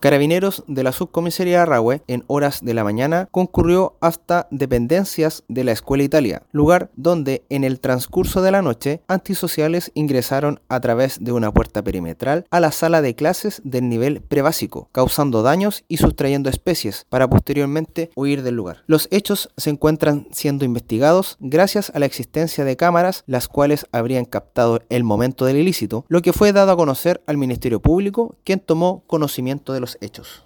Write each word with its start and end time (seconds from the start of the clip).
Carabineros 0.00 0.64
de 0.66 0.82
la 0.82 0.92
subcomisaría 0.92 1.62
Arrahue, 1.62 2.00
en 2.06 2.24
horas 2.26 2.60
de 2.62 2.72
la 2.72 2.84
mañana, 2.84 3.28
concurrió 3.30 3.98
hasta 4.00 4.48
dependencias 4.50 5.44
de 5.48 5.62
la 5.62 5.72
Escuela 5.72 6.02
Italia, 6.02 6.42
lugar 6.52 6.90
donde 6.96 7.44
en 7.50 7.64
el 7.64 7.80
transcurso 7.80 8.40
de 8.40 8.50
la 8.50 8.62
noche 8.62 9.02
antisociales 9.08 9.92
ingresaron 9.92 10.60
a 10.70 10.80
través 10.80 11.22
de 11.22 11.32
una 11.32 11.52
puerta 11.52 11.82
perimetral 11.82 12.46
a 12.50 12.60
la 12.60 12.72
sala 12.72 13.02
de 13.02 13.14
clases 13.14 13.60
del 13.62 13.90
nivel 13.90 14.22
prebásico, 14.22 14.88
causando 14.90 15.42
daños 15.42 15.84
y 15.86 15.98
sustrayendo 15.98 16.48
especies 16.48 17.04
para 17.10 17.28
posteriormente 17.28 18.10
huir 18.16 18.42
del 18.42 18.54
lugar. 18.54 18.84
Los 18.86 19.06
hechos 19.10 19.50
se 19.58 19.68
encuentran 19.68 20.28
siendo 20.32 20.64
investigados 20.64 21.36
gracias 21.40 21.92
a 21.94 21.98
la 21.98 22.06
existencia 22.06 22.64
de 22.64 22.78
cámaras 22.78 23.22
las 23.26 23.48
cuales 23.48 23.84
habrían 23.92 24.24
captado 24.24 24.80
el 24.88 25.04
momento 25.04 25.44
del 25.44 25.58
ilícito, 25.58 26.06
lo 26.08 26.22
que 26.22 26.32
fue 26.32 26.54
dado 26.54 26.72
a 26.72 26.76
conocer 26.76 27.22
al 27.26 27.36
Ministerio 27.36 27.80
Público, 27.80 28.36
quien 28.44 28.60
tomó 28.60 29.04
conocimiento 29.06 29.74
de 29.74 29.89
hechos. 30.00 30.42